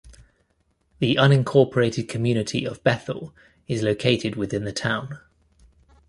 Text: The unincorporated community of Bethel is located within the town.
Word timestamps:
The 0.97 1.13
unincorporated 1.17 2.09
community 2.09 2.65
of 2.65 2.83
Bethel 2.83 3.35
is 3.67 3.83
located 3.83 4.35
within 4.35 4.63
the 4.65 4.71
town. 4.73 5.19